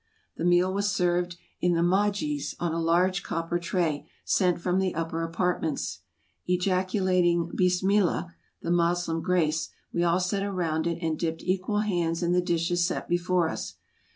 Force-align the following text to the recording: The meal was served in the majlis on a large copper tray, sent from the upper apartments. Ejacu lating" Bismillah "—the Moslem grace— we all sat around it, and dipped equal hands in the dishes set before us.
The 0.35 0.45
meal 0.45 0.73
was 0.73 0.89
served 0.91 1.37
in 1.59 1.73
the 1.75 1.81
majlis 1.83 2.55
on 2.59 2.73
a 2.73 2.81
large 2.81 3.21
copper 3.21 3.59
tray, 3.59 4.09
sent 4.25 4.59
from 4.59 4.79
the 4.79 4.95
upper 4.95 5.21
apartments. 5.21 5.99
Ejacu 6.49 7.03
lating" 7.03 7.53
Bismillah 7.55 8.33
"—the 8.63 8.71
Moslem 8.71 9.21
grace— 9.21 9.69
we 9.93 10.01
all 10.03 10.19
sat 10.19 10.41
around 10.41 10.87
it, 10.87 10.97
and 11.03 11.19
dipped 11.19 11.43
equal 11.43 11.81
hands 11.81 12.23
in 12.23 12.31
the 12.31 12.41
dishes 12.41 12.83
set 12.83 13.07
before 13.07 13.47
us. 13.47 13.75